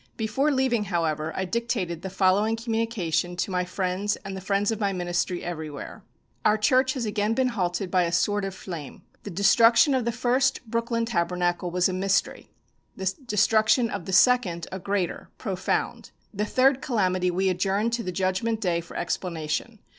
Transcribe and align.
Before 0.17 0.51
leaving, 0.51 0.85
however, 0.85 1.31
I 1.35 1.45
dictated 1.45 2.01
the 2.01 2.09
following 2.09 2.55
communication 2.55 3.35
to 3.35 3.51
my 3.51 3.65
friends 3.65 4.15
and 4.25 4.35
the 4.35 4.41
friends 4.41 4.71
of 4.71 4.79
my 4.79 4.91
ministry 4.91 5.43
everywhere: 5.43 6.03
"Our 6.43 6.57
church 6.57 6.93
has 6.93 7.05
again 7.05 7.35
been 7.35 7.49
halted 7.49 7.91
by 7.91 8.05
a 8.05 8.11
sword 8.11 8.43
of 8.43 8.55
flame. 8.55 9.03
The 9.21 9.29
destruction 9.29 9.93
of 9.93 10.05
the 10.05 10.11
first 10.11 10.65
Brooklyn 10.65 11.05
Tabernacle 11.05 11.69
was 11.69 11.87
a 11.87 11.93
mystery. 11.93 12.49
The 12.95 13.13
destruction 13.27 13.91
of 13.91 14.05
the 14.05 14.11
second 14.11 14.65
a 14.71 14.79
greater 14.79 15.29
profound. 15.37 16.09
The 16.33 16.45
third 16.45 16.81
calamity 16.81 17.29
we 17.29 17.49
adjourn 17.49 17.91
to 17.91 18.01
the 18.01 18.11
Judgment 18.11 18.59
Day 18.59 18.81
for 18.81 18.97
explanation. 18.97 19.77